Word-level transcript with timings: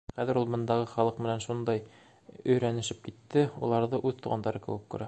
Хәҙер 0.19 0.37
ул 0.39 0.45
бындағы 0.53 0.87
халыҡ 0.93 1.19
менән 1.25 1.43
шундай 1.45 1.83
өйрәнешеп 2.55 3.05
китте, 3.09 3.47
уларҙы 3.69 4.03
үҙ 4.11 4.27
туғандары 4.27 4.65
кеүек 4.67 4.91
күрә. 4.95 4.99